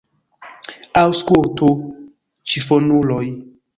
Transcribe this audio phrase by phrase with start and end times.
[1.01, 1.69] Aŭskultu,
[2.55, 3.25] ĉifonuloj!